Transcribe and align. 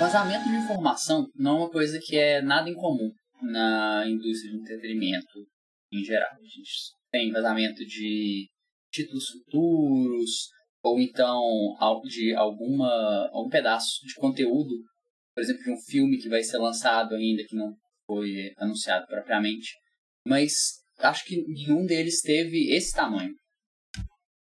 Vazamento 0.00 0.48
de 0.48 0.56
informação 0.56 1.26
não 1.36 1.50
é 1.52 1.58
uma 1.60 1.70
coisa 1.70 2.00
que 2.02 2.16
é 2.16 2.42
nada 2.42 2.68
incomum 2.68 3.12
na 3.42 4.04
indústria 4.08 4.50
de 4.50 4.58
entretenimento 4.58 5.46
em 5.92 6.02
geral. 6.02 6.30
A 6.32 6.42
gente 6.42 6.70
tem 7.10 7.30
vazamento 7.30 7.84
de 7.84 8.48
títulos 8.90 9.28
futuros, 9.28 10.48
ou 10.82 10.98
então 10.98 11.40
de 12.04 12.34
alguma, 12.34 13.28
algum 13.32 13.48
pedaço 13.48 14.04
de 14.06 14.14
conteúdo, 14.14 14.74
por 15.34 15.42
exemplo, 15.42 15.62
de 15.62 15.70
um 15.70 15.76
filme 15.76 16.18
que 16.18 16.28
vai 16.28 16.42
ser 16.42 16.58
lançado 16.58 17.14
ainda, 17.14 17.44
que 17.46 17.54
não 17.54 17.76
foi 18.06 18.52
anunciado 18.58 19.06
propriamente. 19.06 19.74
Mas 20.26 20.79
acho 21.02 21.24
que 21.24 21.42
nenhum 21.46 21.84
deles 21.86 22.20
teve 22.20 22.74
esse 22.74 22.94
tamanho. 22.94 23.34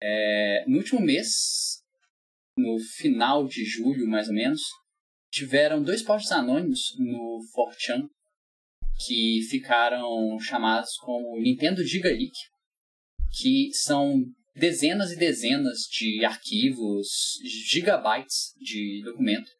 É, 0.01 0.65
no 0.67 0.77
último 0.77 1.01
mês, 1.01 1.81
no 2.57 2.77
final 2.79 3.47
de 3.47 3.63
julho, 3.65 4.07
mais 4.07 4.27
ou 4.27 4.33
menos, 4.33 4.61
tiveram 5.31 5.83
dois 5.83 6.01
posts 6.01 6.31
anônimos 6.31 6.95
no 6.97 7.39
4chan 7.55 8.07
que 9.05 9.41
ficaram 9.49 10.39
chamados 10.39 10.95
como 10.97 11.39
Nintendo 11.41 11.83
Giga 11.83 12.09
Leak, 12.09 12.31
que 13.37 13.69
são 13.73 14.23
dezenas 14.55 15.11
e 15.11 15.17
dezenas 15.17 15.79
de 15.91 16.23
arquivos, 16.23 17.07
gigabytes 17.43 18.53
de 18.57 19.01
documento, 19.03 19.51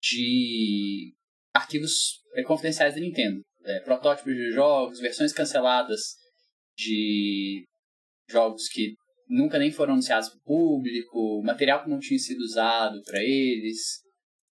de 0.00 1.12
arquivos 1.52 2.20
é, 2.34 2.42
confidenciais 2.44 2.94
da 2.94 3.00
Nintendo. 3.00 3.40
É, 3.62 3.80
protótipos 3.80 4.32
de 4.32 4.52
jogos, 4.52 5.00
versões 5.00 5.32
canceladas 5.32 6.19
de 6.80 7.64
jogos 8.30 8.68
que 8.68 8.94
nunca 9.28 9.58
nem 9.58 9.70
foram 9.70 9.92
anunciados 9.92 10.28
para 10.28 10.38
o 10.38 10.42
público, 10.42 11.42
material 11.44 11.82
que 11.82 11.90
não 11.90 11.98
tinha 11.98 12.18
sido 12.18 12.40
usado 12.40 13.00
para 13.04 13.22
eles, 13.22 14.00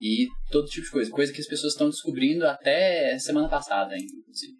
e 0.00 0.28
todo 0.50 0.68
tipo 0.68 0.84
de 0.84 0.90
coisa. 0.90 1.10
Coisa 1.10 1.32
que 1.32 1.40
as 1.40 1.46
pessoas 1.46 1.72
estão 1.72 1.88
descobrindo 1.88 2.46
até 2.46 3.18
semana 3.18 3.48
passada, 3.48 3.96
inclusive. 3.96 4.58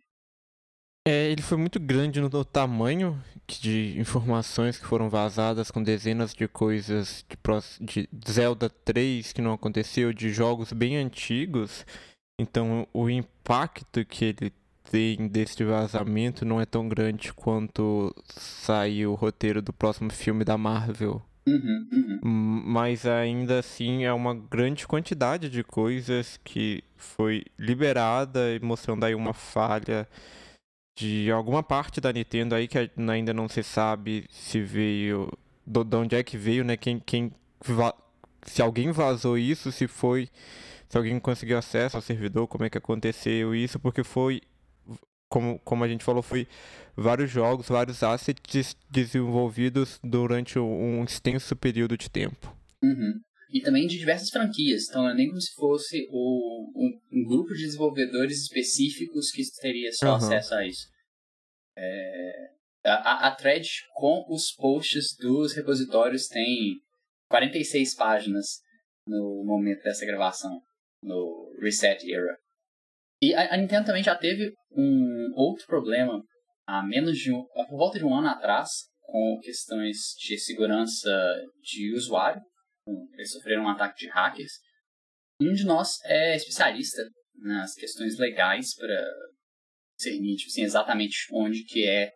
É, 1.07 1.31
ele 1.31 1.43
foi 1.43 1.59
muito 1.59 1.79
grande 1.79 2.19
no, 2.19 2.45
tamanho 2.47 3.23
de 3.47 3.95
informações 3.99 4.79
que 4.79 4.87
foram 4.87 5.11
vazadas 5.11 5.71
com 5.71 5.83
dezenas 5.83 6.33
de 6.33 6.49
coisas 6.49 7.27
de, 7.79 8.09
de 8.11 8.33
Zelda 8.33 8.71
3 8.71 9.31
que 9.35 9.43
não 9.43 9.53
aconteceu, 9.53 10.15
de 10.15 10.31
jogos 10.31 10.73
bem 10.73 10.97
antigos. 10.97 11.85
Então 12.41 12.89
o 12.95 13.11
impacto 13.11 14.03
que 14.07 14.25
ele 14.25 14.53
tem 14.91 15.29
desse 15.29 15.65
vazamento 15.65 16.45
não 16.45 16.61
é 16.61 16.67
tão 16.67 16.89
grande 16.89 17.33
quanto 17.33 18.15
sair 18.27 19.07
o 19.07 19.15
roteiro 19.15 19.61
do 19.61 19.73
próximo 19.73 20.11
filme 20.11 20.45
da 20.45 20.57
Marvel. 20.57 21.23
Uhum, 21.47 21.89
uhum. 21.93 22.63
Mas 22.65 23.05
ainda 23.05 23.59
assim 23.59 24.05
é 24.05 24.13
uma 24.13 24.35
grande 24.35 24.87
quantidade 24.87 25.51
de 25.51 25.63
coisas 25.63 26.41
que 26.43 26.83
foi 26.97 27.45
liberada, 27.59 28.41
mostrando 28.63 29.05
aí 29.05 29.15
uma 29.15 29.35
falha 29.35 30.09
de 30.97 31.31
alguma 31.31 31.63
parte 31.63 32.01
da 32.01 32.13
Nintendo 32.13 32.55
aí 32.55 32.69
que 32.69 32.91
ainda 33.11 33.35
não 33.35 33.49
se 33.49 33.63
sabe 33.63 34.27
se 34.31 34.61
veio. 34.61 35.31
De 35.67 35.97
onde 35.97 36.15
é 36.15 36.23
que 36.23 36.37
veio, 36.37 36.63
né? 36.63 36.77
Quem, 36.77 37.01
quem 37.01 37.33
se 38.45 38.63
alguém 38.63 38.91
vazou 38.93 39.37
isso, 39.39 39.73
se 39.73 39.87
foi. 39.87 40.29
Se 40.89 40.97
alguém 40.97 41.19
conseguiu 41.19 41.59
acesso 41.59 41.97
ao 41.97 42.03
servidor, 42.03 42.47
como 42.47 42.65
é 42.65 42.71
que 42.71 42.79
aconteceu 42.79 43.55
isso, 43.55 43.79
porque 43.79 44.05
foi. 44.05 44.43
Como, 45.35 45.59
como 45.65 45.83
a 45.83 45.89
gente 45.89 46.05
falou, 46.05 46.23
foi 46.23 46.47
vários 46.97 47.29
jogos, 47.29 47.67
vários 47.67 48.05
assets 48.05 48.77
desenvolvidos 48.89 49.99
durante 50.01 50.61
um 50.61 51.03
extenso 51.03 51.57
período 51.57 51.99
de 51.99 52.09
tempo. 52.09 52.57
Uhum. 52.81 53.21
E 53.51 53.61
também 53.61 53.89
de 53.89 53.99
diversas 53.99 54.31
franquias, 54.31 54.89
então 54.89 55.03
não 55.03 55.11
é 55.11 55.15
nem 55.15 55.27
como 55.27 55.41
se 55.41 55.53
fosse 55.55 56.07
o, 56.09 56.71
um, 56.77 57.01
um, 57.13 57.25
grupo 57.25 57.53
de 57.53 57.65
desenvolvedores 57.65 58.43
específicos 58.43 59.33
que 59.33 59.43
teria 59.61 59.93
só 59.93 60.11
uhum. 60.11 60.15
acesso 60.15 60.55
a 60.55 60.65
isso. 60.69 60.87
É, 61.77 62.51
a, 62.85 63.27
a 63.27 63.35
thread 63.35 63.69
com 63.93 64.25
os 64.29 64.53
posts 64.53 65.17
dos 65.19 65.53
repositórios 65.53 66.29
tem 66.29 66.81
46 67.29 67.97
páginas 67.97 68.61
no 69.05 69.43
momento 69.45 69.83
dessa 69.83 70.07
gravação, 70.07 70.63
no 71.03 71.53
Reset 71.61 72.09
Era. 72.09 72.39
E 73.21 73.35
a 73.35 73.57
Nintendo 73.57 73.87
também 73.87 74.03
já 74.03 74.15
teve 74.15 74.53
um 74.71 75.14
outro 75.35 75.67
problema 75.67 76.23
há 76.67 76.83
menos 76.83 77.19
de 77.19 77.33
um, 77.33 77.45
por 77.45 77.77
volta 77.77 77.99
de 77.99 78.05
um 78.05 78.15
ano 78.15 78.29
atrás, 78.29 78.71
com 79.01 79.39
questões 79.43 80.15
de 80.19 80.39
segurança 80.39 81.11
de 81.63 81.95
usuário. 81.95 82.41
Eles 83.15 83.33
sofreram 83.33 83.65
um 83.65 83.69
ataque 83.69 84.05
de 84.05 84.11
hackers. 84.11 84.53
Um 85.41 85.53
de 85.53 85.65
nós 85.65 85.99
é 86.05 86.37
especialista 86.37 87.03
nas 87.37 87.75
questões 87.75 88.19
legais 88.19 88.75
para 88.75 89.05
ser 89.99 90.19
nítido, 90.19 90.51
assim, 90.51 90.63
exatamente 90.63 91.27
onde 91.33 91.65
que 91.65 91.87
é 91.87 92.13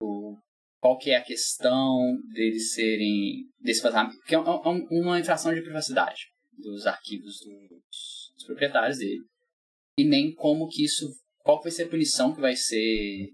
o 0.00 0.36
qual 0.80 0.98
que 0.98 1.10
é 1.10 1.16
a 1.16 1.24
questão 1.24 2.14
deles 2.34 2.74
serem 2.74 3.48
desse 3.58 3.82
vazamento, 3.82 4.18
porque 4.18 4.34
é, 4.34 4.38
é 4.38 4.42
uma 5.00 5.18
infração 5.18 5.54
de 5.54 5.62
privacidade 5.62 6.26
dos 6.58 6.86
arquivos 6.86 7.38
dos, 7.40 8.32
dos 8.34 8.44
proprietários 8.44 8.98
dele 8.98 9.22
e 9.98 10.04
nem 10.04 10.34
como 10.34 10.68
que 10.68 10.84
isso 10.84 11.08
qual 11.44 11.62
vai 11.62 11.70
ser 11.70 11.84
a 11.84 11.88
punição 11.88 12.34
que 12.34 12.40
vai 12.40 12.56
ser 12.56 13.28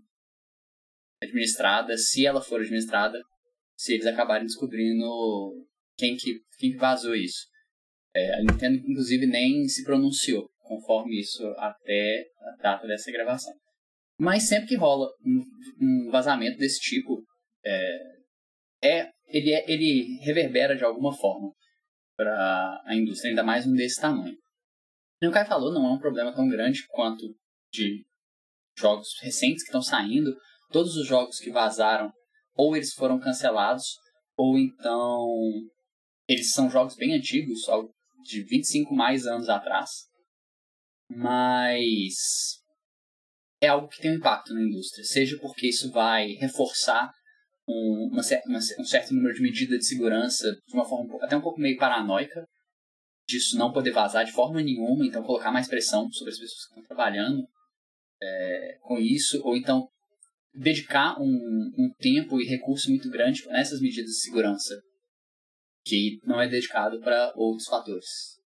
administrada, 1.22 1.97
se 1.97 2.26
ela 2.26 2.43
for 2.43 2.60
administrada, 2.60 3.21
se 3.76 3.94
eles 3.94 4.06
acabarem 4.06 4.47
descobrindo 4.47 5.06
quem 5.97 6.16
que, 6.16 6.41
quem 6.59 6.72
que 6.72 6.76
vazou 6.76 7.15
isso. 7.15 7.47
É, 8.15 8.34
a 8.34 8.41
Nintendo, 8.41 8.78
inclusive, 8.78 9.26
nem 9.26 9.66
se 9.69 9.84
pronunciou 9.84 10.50
conforme 10.59 11.21
isso 11.21 11.47
até 11.56 12.26
a 12.41 12.62
data 12.62 12.87
dessa 12.87 13.12
gravação. 13.12 13.53
Mas 14.19 14.48
sempre 14.48 14.69
que 14.69 14.77
rola 14.77 15.09
um, 15.25 15.44
um 15.81 16.10
vazamento 16.10 16.59
desse 16.59 16.81
tipo, 16.81 17.22
é, 17.65 17.98
é, 18.82 19.10
ele, 19.28 19.53
é, 19.53 19.71
ele 19.71 20.19
reverbera 20.22 20.77
de 20.77 20.84
alguma 20.84 21.16
forma 21.16 21.53
para 22.16 22.82
a 22.84 22.94
indústria, 22.94 23.31
ainda 23.31 23.44
mais 23.44 23.66
um 23.66 23.72
desse 23.72 24.00
tamanho. 24.00 24.37
o 25.22 25.31
Kai 25.31 25.47
falou, 25.47 25.72
não 25.72 25.87
é 25.87 25.92
um 25.92 25.98
problema 25.98 26.34
tão 26.34 26.48
grande 26.48 26.84
quanto 26.88 27.34
de 27.72 28.04
jogos 28.78 29.08
recentes 29.20 29.62
que 29.62 29.69
estão 29.69 29.82
saindo, 29.82 30.34
todos 30.70 30.97
os 30.97 31.06
jogos 31.06 31.38
que 31.38 31.50
vazaram, 31.50 32.12
ou 32.54 32.76
eles 32.76 32.92
foram 32.92 33.19
cancelados, 33.19 33.84
ou 34.36 34.58
então 34.58 35.28
eles 36.28 36.53
são 36.53 36.70
jogos 36.70 36.97
bem 36.97 37.14
antigos, 37.14 37.60
de 38.22 38.42
25 38.44 38.94
mais 38.94 39.26
anos 39.26 39.48
atrás. 39.48 39.91
Mas 41.09 42.14
é 43.60 43.69
algo 43.69 43.88
que 43.88 44.00
tem 44.00 44.12
um 44.12 44.16
impacto 44.16 44.54
na 44.54 44.62
indústria, 44.62 45.04
seja 45.04 45.38
porque 45.38 45.69
isso 45.69 45.91
vai 45.91 46.28
reforçar 46.34 47.12
um, 47.69 48.10
uma, 48.12 48.22
uma, 48.47 48.59
um 48.78 48.84
certo 48.84 49.14
número 49.14 49.34
de 49.34 49.42
medidas 49.42 49.78
de 49.80 49.86
segurança 49.86 50.47
de 50.66 50.75
uma 50.75 50.88
forma 50.88 51.19
até 51.22 51.36
um 51.36 51.42
pouco 51.42 51.60
meio 51.60 51.76
paranoica, 51.76 52.47
disso 53.26 53.59
não 53.59 53.72
poder 53.72 53.92
vazar 53.92 54.25
de 54.25 54.32
forma 54.32 54.62
nenhuma, 54.62 55.04
então 55.04 55.22
colocar 55.22 55.53
mais 55.53 55.69
pressão 55.69 56.10
sobre 56.10 56.32
as 56.32 56.38
pessoas 56.38 56.64
que 56.64 56.70
estão 56.70 56.84
trabalhando 56.84 57.47
é, 58.22 58.78
com 58.82 58.98
isso, 58.98 59.41
ou 59.44 59.56
então 59.56 59.88
dedicar 60.53 61.20
um, 61.20 61.72
um 61.78 61.92
tempo 61.98 62.41
e 62.41 62.47
recurso 62.47 62.91
muito 62.91 63.08
grande 63.10 63.47
nessas 63.48 63.81
medidas 63.81 64.10
de 64.10 64.20
segurança 64.20 64.82
que 65.84 66.20
não 66.25 66.41
é 66.41 66.48
dedicado 66.48 67.00
para 67.00 67.32
outros 67.36 67.66
fatores. 67.66 68.38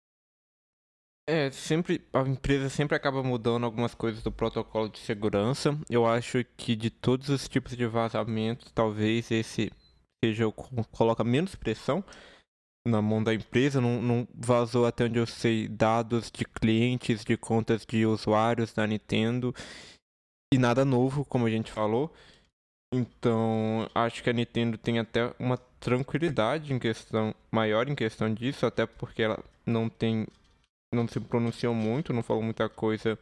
É, 1.26 1.50
sempre 1.50 2.04
a 2.12 2.20
empresa 2.22 2.68
sempre 2.68 2.96
acaba 2.96 3.22
mudando 3.22 3.64
algumas 3.64 3.94
coisas 3.94 4.22
do 4.22 4.32
protocolo 4.32 4.88
de 4.88 4.98
segurança. 4.98 5.78
Eu 5.88 6.04
acho 6.04 6.44
que 6.56 6.74
de 6.74 6.90
todos 6.90 7.28
os 7.28 7.48
tipos 7.48 7.76
de 7.76 7.86
vazamentos, 7.86 8.70
talvez 8.72 9.30
esse 9.30 9.70
seja 10.24 10.46
o 10.46 10.52
que 10.52 10.68
coloca 10.90 11.24
menos 11.24 11.54
pressão 11.54 12.04
na 12.86 13.00
mão 13.00 13.22
da 13.22 13.34
empresa. 13.34 13.80
Não, 13.80 14.00
não 14.00 14.28
vazou 14.34 14.86
até 14.86 15.04
onde 15.04 15.18
eu 15.18 15.26
sei 15.26 15.68
dados 15.68 16.30
de 16.30 16.44
clientes, 16.44 17.24
de 17.24 17.36
contas 17.36 17.84
de 17.86 18.04
usuários 18.06 18.72
da 18.72 18.86
Nintendo 18.86 19.54
e 20.52 20.58
nada 20.58 20.84
novo, 20.84 21.24
como 21.24 21.46
a 21.46 21.50
gente 21.50 21.70
falou. 21.70 22.12
Então, 22.94 23.88
acho 23.94 24.22
que 24.22 24.28
a 24.28 24.34
Nintendo 24.34 24.76
tem 24.76 24.98
até 24.98 25.34
uma 25.38 25.56
tranquilidade 25.80 26.72
em 26.74 26.78
questão 26.78 27.34
maior 27.50 27.88
em 27.88 27.94
questão 27.94 28.32
disso, 28.32 28.66
até 28.66 28.84
porque 28.84 29.22
ela 29.22 29.42
não 29.64 29.88
tem 29.88 30.26
não 30.94 31.08
se 31.08 31.18
pronunciou 31.18 31.74
muito, 31.74 32.12
não 32.12 32.22
falou 32.22 32.42
muita 32.42 32.68
coisa 32.68 33.18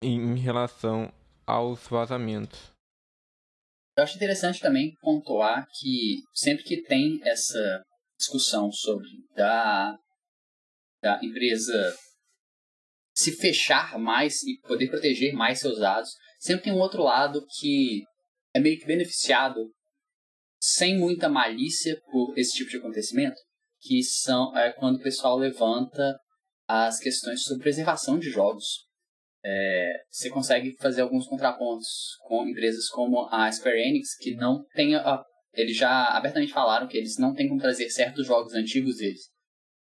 em, 0.00 0.20
em 0.20 0.38
relação 0.38 1.12
aos 1.44 1.88
vazamentos. 1.88 2.70
Eu 3.98 4.04
acho 4.04 4.16
interessante 4.16 4.60
também 4.60 4.96
pontuar 5.00 5.66
que 5.72 6.22
sempre 6.32 6.62
que 6.64 6.82
tem 6.82 7.20
essa 7.24 7.82
discussão 8.20 8.70
sobre 8.70 9.08
da, 9.34 9.98
da 11.02 11.20
empresa 11.22 11.96
se 13.12 13.32
fechar 13.32 13.98
mais 13.98 14.42
e 14.44 14.58
poder 14.60 14.88
proteger 14.88 15.32
mais 15.32 15.58
seus 15.58 15.78
dados, 15.78 16.10
sempre 16.38 16.64
tem 16.64 16.72
um 16.72 16.78
outro 16.80 17.02
lado 17.02 17.44
que 17.58 18.04
é 18.54 18.60
meio 18.60 18.78
que 18.78 18.86
beneficiado 18.86 19.70
sem 20.60 20.98
muita 20.98 21.28
malícia 21.28 22.00
por 22.10 22.38
esse 22.38 22.52
tipo 22.52 22.70
de 22.70 22.76
acontecimento, 22.76 23.40
que 23.80 24.02
são 24.02 24.56
é, 24.56 24.72
quando 24.72 24.96
o 24.96 25.02
pessoal 25.02 25.38
levanta 25.38 26.18
as 26.68 26.98
questões 26.98 27.42
sobre 27.42 27.62
preservação 27.62 28.18
de 28.18 28.30
jogos. 28.30 28.86
É, 29.42 29.92
você 30.10 30.28
consegue 30.28 30.76
fazer 30.78 31.00
alguns 31.00 31.26
contrapontos 31.26 31.88
com 32.26 32.46
empresas 32.46 32.88
como 32.90 33.26
a 33.30 33.50
Square 33.50 33.80
Enix, 33.80 34.16
que 34.18 34.34
não 34.34 34.62
tem 34.74 34.94
a, 34.94 35.24
eles 35.54 35.76
já 35.76 36.16
abertamente 36.16 36.52
falaram 36.52 36.86
que 36.86 36.96
eles 36.96 37.18
não 37.18 37.34
têm 37.34 37.48
como 37.48 37.60
trazer 37.60 37.90
certos 37.90 38.26
jogos 38.26 38.54
antigos 38.54 38.96
deles 38.96 39.30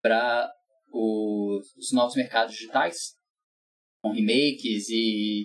para 0.00 0.50
os, 0.93 1.75
os 1.76 1.93
novos 1.93 2.17
mercados 2.17 2.55
digitais, 2.55 3.15
com 4.00 4.12
remakes 4.12 4.88
e 4.88 5.44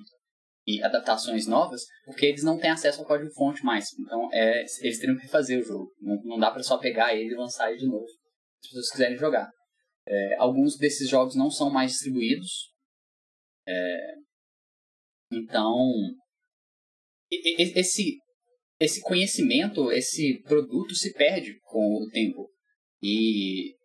e 0.65 0.81
adaptações 0.81 1.45
novas, 1.45 1.81
porque 2.05 2.25
eles 2.25 2.43
não 2.43 2.57
têm 2.57 2.71
acesso 2.71 3.01
ao 3.01 3.05
código-fonte 3.05 3.63
mais. 3.63 3.87
Então, 3.99 4.29
é, 4.31 4.61
eles 4.81 4.97
teriam 4.97 5.17
que 5.17 5.23
refazer 5.23 5.59
o 5.59 5.63
jogo. 5.63 5.91
Não, 5.99 6.15
não 6.23 6.39
dá 6.39 6.51
para 6.51 6.63
só 6.63 6.77
pegar 6.77 7.13
ele 7.13 7.33
e 7.33 7.37
lançar 7.37 7.69
ele 7.69 7.79
de 7.79 7.87
novo, 7.87 8.07
se 8.07 8.15
as 8.15 8.67
pessoas 8.69 8.91
quiserem 8.91 9.17
jogar. 9.17 9.49
É, 10.07 10.35
alguns 10.37 10.77
desses 10.77 11.09
jogos 11.09 11.35
não 11.35 11.49
são 11.49 11.69
mais 11.69 11.91
distribuídos. 11.91 12.71
É, 13.67 14.13
então, 15.31 15.91
esse, 17.29 18.19
esse 18.83 19.01
conhecimento, 19.01 19.91
esse 19.91 20.41
produto 20.44 20.94
se 20.94 21.13
perde 21.13 21.57
com 21.63 22.03
o 22.03 22.09
tempo. 22.12 22.50
E 23.01 23.75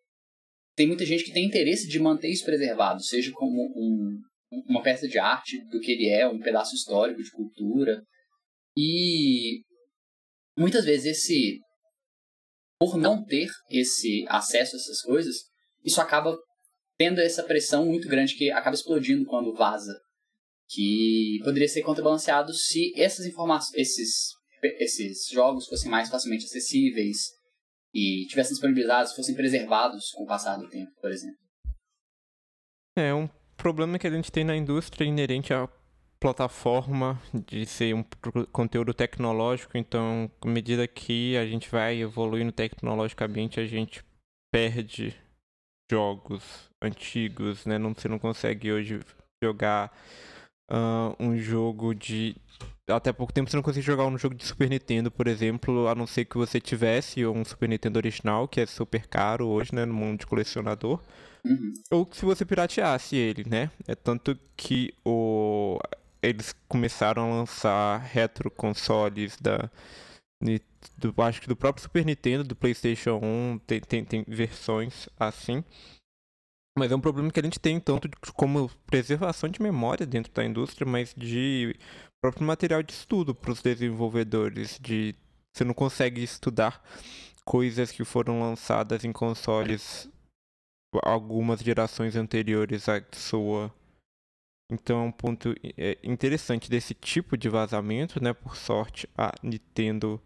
tem 0.74 0.86
muita 0.86 1.06
gente 1.06 1.24
que 1.24 1.32
tem 1.32 1.46
interesse 1.46 1.86
de 1.86 1.98
manter 2.00 2.28
isso 2.28 2.44
preservado, 2.44 3.02
seja 3.02 3.30
como 3.32 3.62
um, 3.76 4.20
uma 4.68 4.82
peça 4.82 5.06
de 5.06 5.18
arte 5.18 5.56
do 5.70 5.80
que 5.80 5.92
ele 5.92 6.08
é, 6.08 6.26
um 6.26 6.40
pedaço 6.40 6.74
histórico 6.74 7.22
de 7.22 7.30
cultura. 7.30 8.02
E 8.76 9.62
muitas 10.56 10.84
vezes 10.84 11.06
esse 11.06 11.60
por 12.80 12.96
não 12.96 13.24
ter 13.24 13.48
esse 13.70 14.24
acesso 14.28 14.76
a 14.76 14.78
essas 14.78 15.02
coisas, 15.02 15.36
isso 15.84 16.00
acaba 16.00 16.36
tendo 16.96 17.20
essa 17.20 17.42
pressão 17.42 17.86
muito 17.86 18.08
grande 18.08 18.36
que 18.36 18.50
acaba 18.50 18.74
explodindo 18.74 19.24
quando 19.26 19.54
vaza, 19.54 19.96
que 20.68 21.40
poderia 21.42 21.68
ser 21.68 21.82
contrabalanceado 21.82 22.52
se 22.54 22.92
essas 22.96 23.26
informações, 23.26 23.74
esses 23.74 24.37
esses 24.62 25.28
jogos 25.28 25.66
fossem 25.66 25.90
mais 25.90 26.08
facilmente 26.08 26.44
acessíveis 26.44 27.32
e 27.94 28.26
tivessem 28.28 28.52
disponibilizados, 28.52 29.14
fossem 29.14 29.34
preservados 29.34 30.10
com 30.12 30.24
o 30.24 30.26
passar 30.26 30.56
do 30.56 30.68
tempo, 30.68 30.92
por 31.00 31.10
exemplo. 31.10 31.38
É 32.96 33.14
um 33.14 33.28
problema 33.56 33.98
que 33.98 34.06
a 34.06 34.10
gente 34.10 34.30
tem 34.30 34.44
na 34.44 34.56
indústria 34.56 35.04
inerente 35.04 35.52
à 35.54 35.68
plataforma 36.20 37.20
de 37.46 37.64
ser 37.64 37.94
um 37.94 38.04
conteúdo 38.52 38.92
tecnológico, 38.92 39.78
então, 39.78 40.30
à 40.40 40.48
medida 40.48 40.86
que 40.86 41.36
a 41.36 41.46
gente 41.46 41.70
vai 41.70 42.00
evoluindo 42.00 42.50
tecnologicamente, 42.50 43.60
a 43.60 43.66
gente 43.66 44.04
perde 44.52 45.16
jogos 45.90 46.68
antigos, 46.82 47.64
né? 47.66 47.78
Não, 47.78 47.94
você 47.94 48.08
não 48.08 48.18
consegue 48.18 48.72
hoje 48.72 49.00
jogar 49.42 49.96
uh, 50.70 51.14
um 51.18 51.36
jogo 51.36 51.94
de. 51.94 52.36
Até 52.88 53.12
pouco 53.12 53.32
tempo 53.32 53.50
você 53.50 53.56
não 53.56 53.62
consegue 53.62 53.84
jogar 53.84 54.06
um 54.06 54.16
jogo 54.16 54.34
de 54.34 54.46
Super 54.46 54.70
Nintendo, 54.70 55.10
por 55.10 55.26
exemplo, 55.26 55.88
a 55.88 55.94
não 55.94 56.06
ser 56.06 56.24
que 56.24 56.38
você 56.38 56.58
tivesse 56.58 57.26
um 57.26 57.44
Super 57.44 57.68
Nintendo 57.68 57.98
original, 57.98 58.48
que 58.48 58.60
é 58.60 58.66
super 58.66 59.06
caro 59.06 59.46
hoje, 59.46 59.74
né, 59.74 59.84
no 59.84 59.92
mundo 59.92 60.20
de 60.20 60.26
colecionador. 60.26 61.00
Uhum. 61.44 61.74
Ou 61.90 62.08
se 62.10 62.24
você 62.24 62.44
pirateasse 62.46 63.14
ele, 63.16 63.44
né? 63.48 63.70
É 63.86 63.94
tanto 63.94 64.38
que 64.56 64.92
o... 65.04 65.78
eles 66.22 66.54
começaram 66.66 67.30
a 67.30 67.36
lançar 67.36 67.98
retro 67.98 68.50
consoles 68.50 69.36
da. 69.40 69.70
Do, 70.96 71.12
acho 71.22 71.40
que 71.40 71.48
do 71.48 71.56
próprio 71.56 71.82
Super 71.82 72.04
Nintendo, 72.04 72.44
do 72.44 72.54
PlayStation 72.54 73.18
1, 73.20 73.60
tem, 73.66 73.80
tem, 73.80 74.04
tem 74.04 74.24
versões 74.26 75.08
assim. 75.18 75.64
Mas 76.78 76.92
é 76.92 76.96
um 76.96 77.00
problema 77.00 77.30
que 77.30 77.40
a 77.40 77.42
gente 77.42 77.58
tem 77.58 77.80
tanto 77.80 78.08
como 78.34 78.70
preservação 78.86 79.48
de 79.48 79.60
memória 79.60 80.06
dentro 80.06 80.32
da 80.32 80.44
indústria, 80.44 80.86
mas 80.86 81.12
de 81.16 81.74
próprio 82.22 82.46
material 82.46 82.82
de 82.82 82.92
estudo 82.92 83.34
para 83.34 83.50
os 83.50 83.60
desenvolvedores. 83.60 84.78
De 84.80 85.14
você 85.52 85.64
não 85.64 85.74
consegue 85.74 86.22
estudar 86.22 86.80
coisas 87.44 87.90
que 87.90 88.04
foram 88.04 88.40
lançadas 88.40 89.04
em 89.04 89.12
consoles 89.12 90.08
algumas 91.02 91.60
gerações 91.60 92.14
anteriores 92.14 92.88
à 92.88 93.02
sua. 93.12 93.74
Então 94.70 95.00
é 95.00 95.02
um 95.02 95.12
ponto 95.12 95.54
é, 95.76 95.98
interessante 96.02 96.70
desse 96.70 96.94
tipo 96.94 97.36
de 97.36 97.48
vazamento, 97.48 98.22
né? 98.22 98.32
Por 98.32 98.56
sorte, 98.56 99.08
a 99.16 99.32
Nintendo. 99.42 100.20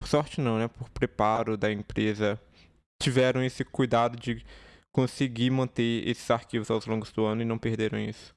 Por 0.00 0.08
sorte 0.08 0.40
não, 0.40 0.58
né? 0.58 0.66
Por 0.66 0.88
preparo 0.90 1.56
da 1.56 1.70
empresa, 1.70 2.40
tiveram 3.00 3.42
esse 3.44 3.64
cuidado 3.64 4.18
de 4.18 4.44
conseguir 4.92 5.50
manter 5.50 6.06
esses 6.06 6.30
arquivos 6.30 6.70
aos 6.70 6.86
longos 6.86 7.10
do 7.12 7.24
ano 7.24 7.42
e 7.42 7.46
não 7.46 7.58
perderam 7.58 7.98
isso. 7.98 8.34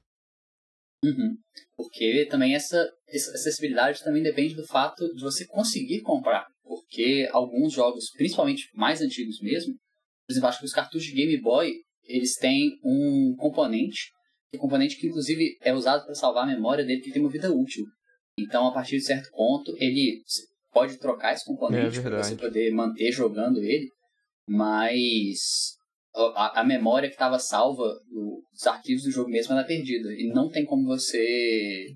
Uhum. 1.04 1.36
Porque 1.76 2.26
também 2.30 2.54
essa, 2.54 2.90
essa 3.06 3.30
acessibilidade 3.32 4.02
também 4.02 4.22
depende 4.22 4.54
do 4.54 4.66
fato 4.66 5.06
de 5.14 5.22
você 5.22 5.46
conseguir 5.46 6.00
comprar. 6.00 6.46
Porque 6.64 7.28
alguns 7.30 7.72
jogos, 7.72 8.10
principalmente 8.12 8.68
mais 8.74 9.00
antigos 9.00 9.40
mesmo, 9.40 9.74
por 10.26 10.32
exemplo, 10.32 10.48
acho 10.48 10.58
que 10.58 10.64
os 10.64 10.72
cartuchos 10.72 11.06
de 11.06 11.14
Game 11.14 11.40
Boy, 11.40 11.72
eles 12.04 12.34
têm 12.34 12.72
um 12.82 13.36
componente, 13.38 14.10
um 14.54 14.58
componente 14.58 14.96
que 14.98 15.06
inclusive 15.06 15.56
é 15.60 15.72
usado 15.72 16.04
para 16.04 16.14
salvar 16.14 16.44
a 16.44 16.46
memória 16.46 16.84
dele, 16.84 17.00
que 17.00 17.12
tem 17.12 17.22
uma 17.22 17.30
vida 17.30 17.52
útil. 17.52 17.84
Então, 18.38 18.66
a 18.66 18.72
partir 18.72 18.96
de 18.96 19.04
certo 19.04 19.30
ponto, 19.30 19.74
ele 19.78 20.22
pode 20.72 20.98
trocar 20.98 21.32
esse 21.32 21.44
componente 21.44 21.98
é 21.98 22.02
para 22.02 22.22
você 22.22 22.36
poder 22.36 22.70
manter 22.72 23.12
jogando 23.12 23.62
ele, 23.62 23.88
mas 24.48 25.76
a, 26.16 26.60
a 26.60 26.64
memória 26.64 27.08
que 27.08 27.14
estava 27.14 27.38
salva, 27.38 27.84
os 28.52 28.66
arquivos 28.66 29.04
do 29.04 29.10
jogo 29.10 29.30
mesmo, 29.30 29.52
ela 29.52 29.62
é 29.62 29.66
perdida. 29.66 30.08
E 30.12 30.28
não 30.32 30.48
tem 30.48 30.64
como 30.64 30.86
você 30.86 31.94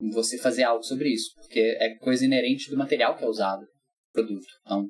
você 0.00 0.38
fazer 0.38 0.62
algo 0.62 0.82
sobre 0.84 1.12
isso, 1.12 1.32
porque 1.34 1.58
é 1.58 1.96
coisa 1.96 2.24
inerente 2.24 2.70
do 2.70 2.76
material 2.76 3.16
que 3.16 3.24
é 3.24 3.28
usado 3.28 3.66
produto. 4.12 4.46
Então, 4.62 4.88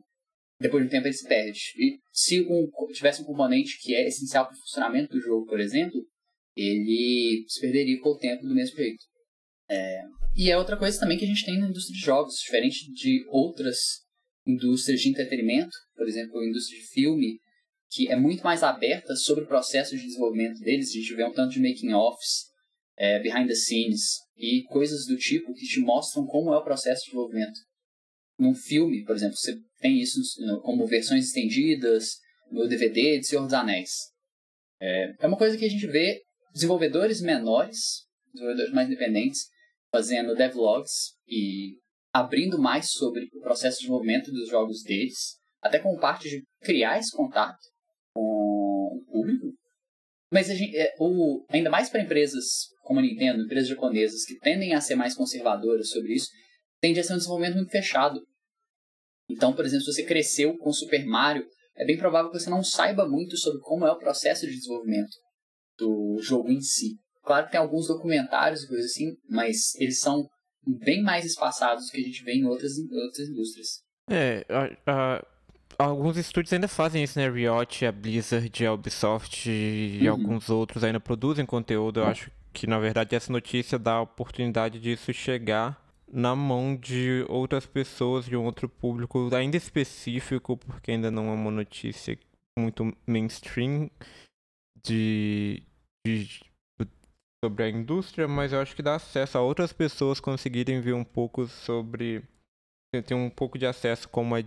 depois 0.61 0.83
de 0.83 0.89
um 0.89 0.91
tempo 0.91 1.06
ele 1.06 1.15
se 1.15 1.27
perde. 1.27 1.61
E 1.79 1.99
se 2.12 2.43
um, 2.43 2.69
tivesse 2.93 3.23
um 3.23 3.25
componente 3.25 3.79
que 3.81 3.95
é 3.95 4.06
essencial 4.06 4.47
para 4.47 4.55
o 4.55 4.59
funcionamento 4.59 5.12
do 5.12 5.21
jogo, 5.21 5.47
por 5.47 5.61
exemplo, 5.61 5.99
ele 6.55 7.45
se 7.49 7.61
perderia 7.61 7.99
com 8.00 8.11
o 8.11 8.19
tempo 8.19 8.43
do 8.43 8.55
mesmo 8.55 8.77
jeito. 8.77 9.03
É, 9.71 10.03
e 10.37 10.50
é 10.50 10.59
outra 10.59 10.77
coisa 10.77 10.99
também 10.99 11.17
que 11.17 11.25
a 11.25 11.29
gente 11.29 11.45
tem 11.45 11.59
na 11.59 11.69
indústria 11.69 11.95
de 11.95 12.05
jogos, 12.05 12.35
diferente 12.45 12.93
de 12.93 13.25
outras 13.29 13.79
indústrias 14.47 15.00
de 15.00 15.09
entretenimento, 15.11 15.76
por 15.95 16.09
exemplo, 16.09 16.38
a 16.38 16.47
indústria 16.47 16.81
de 16.81 16.87
filme, 16.87 17.38
que 17.90 18.11
é 18.11 18.16
muito 18.16 18.42
mais 18.42 18.62
aberta 18.62 19.16
sobre 19.16 19.45
o 19.45 19.47
processo 19.47 19.97
de 19.97 20.04
desenvolvimento 20.04 20.61
deles. 20.61 20.90
A 20.90 20.92
gente 20.92 21.14
vê 21.14 21.25
um 21.25 21.33
tanto 21.33 21.52
de 21.52 21.61
making-offs, 21.61 22.49
é, 22.97 23.21
behind 23.21 23.47
the 23.47 23.54
scenes 23.54 24.18
e 24.37 24.62
coisas 24.64 25.07
do 25.07 25.16
tipo 25.16 25.54
que 25.54 25.66
te 25.66 25.80
mostram 25.80 26.26
como 26.26 26.52
é 26.52 26.59
o 26.59 26.64
processo 26.64 27.00
de 27.00 27.07
desenvolvimento. 27.07 27.59
Num 28.38 28.54
filme, 28.54 29.04
por 29.04 29.16
exemplo, 29.16 29.37
você 29.37 29.57
tem 29.80 30.00
isso 30.00 30.21
como 30.62 30.87
versões 30.87 31.26
estendidas 31.26 32.18
no 32.50 32.68
DVD 32.68 33.18
de 33.18 33.26
Senhor 33.26 33.45
dos 33.45 33.54
Anéis. 33.54 33.90
É, 34.80 35.14
é 35.21 35.26
uma 35.26 35.37
coisa 35.37 35.57
que 35.57 35.64
a 35.64 35.68
gente 35.68 35.87
vê 35.87 36.23
desenvolvedores 36.52 37.21
menores, 37.21 38.07
desenvolvedores 38.33 38.73
mais 38.73 38.88
independentes, 38.88 39.49
fazendo 39.90 40.35
devlogs 40.35 41.14
e 41.26 41.78
abrindo 42.12 42.59
mais 42.59 42.90
sobre 42.90 43.28
o 43.35 43.40
processo 43.40 43.78
de 43.78 43.83
desenvolvimento 43.83 44.30
dos 44.30 44.49
jogos 44.49 44.83
deles, 44.83 45.38
até 45.61 45.78
com 45.78 45.99
parte 45.99 46.28
de 46.28 46.45
criar 46.62 46.99
esse 46.99 47.16
contato 47.16 47.59
com 48.18 48.98
o 48.98 49.04
público. 49.10 49.46
Mas 50.32 50.50
a 50.50 50.54
gente, 50.54 50.76
é, 50.76 50.94
o, 50.98 51.44
ainda 51.48 51.70
mais 51.70 51.88
para 51.88 52.02
empresas 52.02 52.68
como 52.82 53.00
a 53.00 53.02
Nintendo, 53.02 53.42
empresas 53.42 53.68
japonesas 53.68 54.25
que 54.25 54.38
tendem 54.38 54.75
a 54.75 54.80
ser 54.80 54.94
mais 54.94 55.14
conservadoras 55.14 55.90
sobre 55.90 56.14
isso, 56.14 56.30
tende 56.80 56.98
a 56.98 57.04
ser 57.04 57.12
um 57.12 57.16
desenvolvimento 57.16 57.56
muito 57.56 57.70
fechado. 57.70 58.20
Então, 59.30 59.52
por 59.54 59.64
exemplo, 59.64 59.84
se 59.84 59.92
você 59.92 60.04
cresceu 60.04 60.56
com 60.56 60.72
Super 60.72 61.04
Mario, 61.04 61.46
é 61.76 61.84
bem 61.84 61.98
provável 61.98 62.30
que 62.30 62.38
você 62.38 62.48
não 62.48 62.64
saiba 62.64 63.06
muito 63.06 63.37
sobre 63.37 63.60
como 63.60 63.87
é 63.87 63.92
o 63.92 63.98
processo 63.98 64.46
de 64.46 64.54
desenvolvimento 64.54 65.12
do 65.78 66.18
jogo 66.20 66.50
em 66.50 66.62
si. 66.62 66.96
Claro 67.22 67.44
que 67.44 67.52
tem 67.52 67.60
alguns 67.60 67.87
documentários 67.87 68.62
e 68.62 68.68
coisas 68.68 68.90
assim, 68.90 69.14
mas 69.28 69.75
eles 69.76 70.00
são 70.00 70.26
bem 70.66 71.02
mais 71.02 71.26
espaçados 71.26 71.87
do 71.87 71.92
que 71.92 71.98
a 71.98 72.04
gente 72.04 72.25
vê 72.25 72.32
em 72.32 72.46
outras, 72.46 72.72
outras 72.78 73.28
indústrias. 73.28 73.82
É, 74.10 74.46
a, 74.87 75.26
alguns 75.78 76.16
estúdios 76.16 76.52
ainda 76.52 76.68
fazem 76.68 77.04
isso, 77.04 77.18
né? 77.18 77.28
Riot, 77.28 77.87
a 77.87 77.92
Blizzard, 77.92 78.66
a 78.66 78.73
Ubisoft 78.73 79.49
e 79.49 80.00
uhum. 80.02 80.11
alguns 80.11 80.50
outros 80.50 80.82
ainda 80.82 80.99
produzem 80.99 81.47
conteúdo. 81.47 82.00
Eu 82.00 82.04
uhum. 82.04 82.11
acho 82.11 82.30
que, 82.52 82.66
na 82.66 82.78
verdade, 82.78 83.14
essa 83.14 83.32
notícia 83.32 83.78
dá 83.78 83.94
a 83.94 84.02
oportunidade 84.02 84.80
disso 84.80 85.12
chegar 85.12 85.80
na 86.11 86.35
mão 86.35 86.75
de 86.75 87.25
outras 87.28 87.66
pessoas, 87.66 88.25
de 88.25 88.37
um 88.37 88.44
outro 88.44 88.68
público 88.68 89.32
ainda 89.35 89.56
específico, 89.56 90.56
porque 90.56 90.90
ainda 90.90 91.11
não 91.11 91.28
é 91.28 91.35
uma 91.35 91.50
notícia 91.50 92.18
muito 92.58 92.92
mainstream 93.06 93.90
de, 94.82 95.62
de, 96.04 96.42
sobre 97.44 97.64
a 97.64 97.68
indústria, 97.68 98.26
mas 98.26 98.52
eu 98.52 98.61
acho 98.61 98.75
que 98.75 98.82
dá 98.82 98.97
acesso 98.97 99.38
a 99.38 99.42
outras 99.42 99.73
pessoas 99.73 100.18
conseguirem 100.18 100.80
ver 100.80 100.94
um 100.94 101.04
pouco 101.04 101.47
sobre 101.47 102.25
tem 103.04 103.16
um 103.16 103.28
pouco 103.28 103.58
de 103.58 103.66
acesso 103.66 104.08
como 104.08 104.35
é 104.35 104.42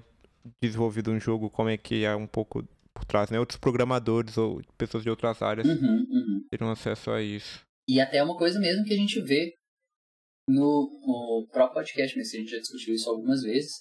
desenvolvido 0.62 1.12
um 1.12 1.19
jogo, 1.19 1.50
como 1.50 1.69
é 1.69 1.77
que 1.77 2.03
é 2.03 2.15
um 2.15 2.27
pouco 2.27 2.67
por 2.93 3.05
trás, 3.05 3.29
né? 3.29 3.39
Outros 3.39 3.60
programadores 3.60 4.38
ou 4.38 4.62
pessoas 4.77 5.03
de 5.03 5.10
outras 5.10 5.41
áreas 5.41 5.67
uhum, 5.67 6.05
uhum. 6.10 6.48
teriam 6.50 6.71
acesso 6.71 7.12
a 7.12 7.21
isso. 7.21 7.62
E 7.88 8.00
até 8.00 8.24
uma 8.24 8.38
coisa 8.38 8.60
mesmo 8.60 8.83
que 8.83 8.93
a 8.93 8.98
gente 8.98 9.21
vê 9.21 9.53
no, 10.48 10.89
no 11.05 11.48
próprio 11.51 11.75
podcast, 11.75 12.17
mas 12.17 12.33
a 12.33 12.38
gente 12.38 12.51
já 12.51 12.60
discutiu 12.60 12.93
isso 12.93 13.10
algumas 13.10 13.41
vezes, 13.41 13.71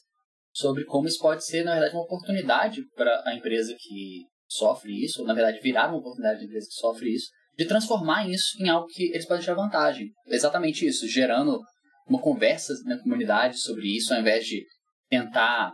sobre 0.52 0.85
como 0.85 1.07
isso 1.07 1.19
pode 1.19 1.45
ser, 1.45 1.64
na 1.64 1.73
verdade, 1.73 1.95
uma 1.95 2.05
oportunidade 2.05 2.83
para 2.95 3.23
a 3.26 3.35
empresa 3.35 3.75
que 3.79 4.25
sofre 4.49 5.05
isso, 5.05 5.21
ou 5.21 5.26
na 5.26 5.35
verdade 5.35 5.61
virar 5.61 5.88
uma 5.88 5.99
oportunidade 5.99 6.40
da 6.40 6.45
empresa 6.45 6.67
que 6.69 6.81
sofre 6.81 7.14
isso, 7.14 7.29
de 7.57 7.67
transformar 7.67 8.29
isso 8.29 8.57
em 8.61 8.69
algo 8.69 8.87
que 8.88 9.05
eles 9.12 9.26
podem 9.26 9.43
tirar 9.43 9.55
vantagem. 9.55 10.09
Exatamente 10.26 10.87
isso, 10.87 11.07
gerando 11.07 11.61
uma 12.09 12.21
conversa 12.21 12.73
na 12.85 12.99
comunidade 12.99 13.61
sobre 13.61 13.97
isso, 13.97 14.12
ao 14.12 14.21
invés 14.21 14.45
de 14.45 14.64
tentar, 15.09 15.73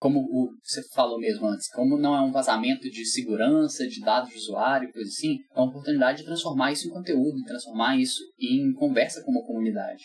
como 0.00 0.18
o, 0.20 0.50
você 0.64 0.82
falou 0.94 1.18
mesmo 1.18 1.46
antes, 1.46 1.68
como 1.72 1.98
não 1.98 2.16
é 2.16 2.22
um 2.22 2.32
vazamento 2.32 2.88
de 2.88 3.04
segurança, 3.04 3.86
de 3.86 4.00
dados 4.00 4.30
de 4.30 4.38
usuário, 4.38 4.90
coisa 4.90 5.10
assim, 5.10 5.36
é 5.54 5.60
uma 5.60 5.68
oportunidade 5.68 6.20
de 6.20 6.24
transformar 6.24 6.72
isso 6.72 6.88
em 6.88 6.90
conteúdo, 6.90 7.44
transformar 7.46 7.98
isso 7.98 8.18
em 8.38 8.72
conversa 8.72 9.22
com 9.22 9.30
uma 9.30 9.46
comunidade. 9.46 10.02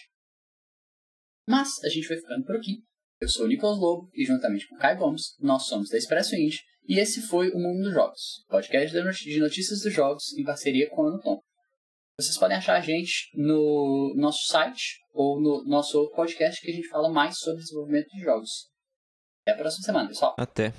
Mas 1.48 1.82
a 1.82 1.88
gente 1.88 2.10
vai 2.10 2.18
ficando 2.18 2.44
por 2.44 2.58
aqui. 2.58 2.84
Eu 3.22 3.30
sou 3.30 3.46
o 3.46 3.48
Nicolas 3.48 3.80
Lobo 3.80 4.10
e 4.14 4.26
juntamente 4.26 4.68
com 4.68 4.76
o 4.76 4.80
Kai 4.80 4.98
Gomes, 4.98 5.34
nós 5.40 5.66
somos 5.66 5.88
da 5.88 5.98
Expresso 5.98 6.36
Indie 6.36 6.60
e 6.86 7.00
esse 7.00 7.22
foi 7.22 7.50
o 7.52 7.58
Mundo 7.58 7.84
dos 7.84 7.94
Jogos, 7.94 8.44
podcast 8.50 8.92
de 8.92 9.40
notícias 9.40 9.80
dos 9.80 9.94
jogos 9.94 10.38
em 10.38 10.44
parceria 10.44 10.90
com 10.90 11.06
a 11.06 11.08
Anutom. 11.08 11.40
Vocês 12.20 12.38
podem 12.38 12.58
achar 12.58 12.76
a 12.76 12.82
gente 12.82 13.30
no 13.34 14.14
nosso 14.18 14.46
site 14.48 15.00
ou 15.14 15.42
no 15.42 15.64
nosso 15.66 16.12
podcast 16.12 16.60
que 16.60 16.70
a 16.70 16.76
gente 16.76 16.90
fala 16.90 17.10
mais 17.10 17.38
sobre 17.38 17.62
desenvolvimento 17.62 18.10
de 18.10 18.20
jogos. 18.20 18.75
Até 19.48 19.54
a 19.54 19.62
próxima 19.62 19.86
semana, 19.86 20.08
pessoal. 20.08 20.34
Até. 20.40 20.74